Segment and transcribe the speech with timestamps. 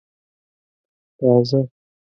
[1.19, 1.61] _راځه.